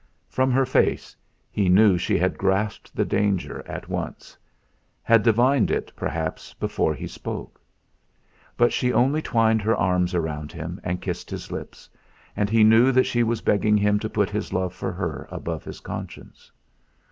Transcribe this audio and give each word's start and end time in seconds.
From 0.29 0.49
her 0.49 0.65
face 0.65 1.15
he 1.51 1.69
knew 1.69 1.95
she 1.95 2.17
had 2.17 2.35
grasped 2.39 2.95
the 2.95 3.05
danger 3.05 3.63
at 3.67 3.87
once; 3.87 4.35
had 5.03 5.21
divined 5.21 5.69
it, 5.69 5.91
perhaps, 5.95 6.55
before 6.55 6.95
he 6.95 7.05
spoke. 7.05 7.61
But 8.57 8.73
she 8.73 8.91
only 8.91 9.21
twined 9.21 9.61
her 9.61 9.75
arms 9.77 10.15
round 10.15 10.51
him 10.53 10.81
and 10.83 11.03
kissed 11.03 11.29
his 11.29 11.51
lips. 11.51 11.87
And 12.35 12.49
he 12.49 12.63
knew 12.63 12.91
that 12.91 13.05
she 13.05 13.21
was 13.21 13.41
begging 13.41 13.77
him 13.77 13.99
to 13.99 14.09
put 14.09 14.31
his 14.31 14.51
love 14.51 14.73
for 14.73 14.91
her 14.91 15.27
above 15.29 15.63
his 15.65 15.79
conscience. 15.81 16.51